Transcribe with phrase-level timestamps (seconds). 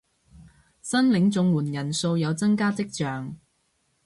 [0.81, 3.37] 申領綜援人數有增加跡象